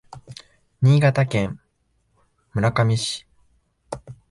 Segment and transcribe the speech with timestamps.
[0.81, 1.59] 新潟県
[2.55, 3.27] 村上市